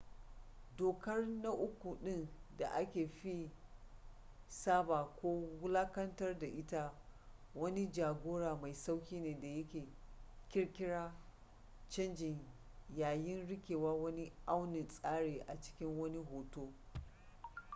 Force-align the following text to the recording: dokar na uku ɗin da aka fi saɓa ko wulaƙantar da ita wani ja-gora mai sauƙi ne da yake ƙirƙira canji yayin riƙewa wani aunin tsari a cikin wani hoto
dokar 0.77 1.27
na 1.27 1.51
uku 1.51 1.97
ɗin 2.01 2.27
da 2.57 2.67
aka 2.75 3.07
fi 3.07 3.51
saɓa 4.49 5.15
ko 5.15 5.27
wulaƙantar 5.61 6.37
da 6.39 6.45
ita 6.47 6.93
wani 7.55 7.91
ja-gora 7.91 8.55
mai 8.55 8.73
sauƙi 8.73 9.19
ne 9.19 9.39
da 9.41 9.47
yake 9.47 9.87
ƙirƙira 10.49 11.15
canji 11.95 12.37
yayin 12.95 13.47
riƙewa 13.47 13.93
wani 13.93 14.33
aunin 14.45 14.87
tsari 14.87 15.39
a 15.47 15.61
cikin 15.61 15.99
wani 15.99 16.17
hoto 16.17 16.73